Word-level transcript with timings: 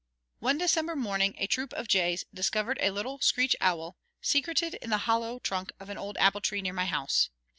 One 0.39 0.57
December 0.57 0.95
morning 0.95 1.35
a 1.37 1.45
troop 1.45 1.73
of 1.73 1.87
jays 1.87 2.25
discovered 2.33 2.79
a 2.81 2.89
little 2.89 3.19
screech 3.19 3.55
owl 3.61 3.97
secreted 4.19 4.73
in 4.81 4.89
the 4.89 4.97
hollow 5.05 5.37
trunk 5.37 5.73
of 5.79 5.91
an 5.91 5.97
old 5.99 6.17
apple 6.17 6.41
tree 6.41 6.63
near 6.63 6.73
my 6.73 6.85
house. 6.85 7.29